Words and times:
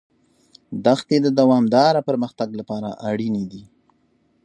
دښتې 0.85 1.17
د 1.21 1.27
دوامداره 1.39 2.01
پرمختګ 2.09 2.49
لپاره 2.59 2.89
اړینې 3.09 3.45
دي. 3.51 3.63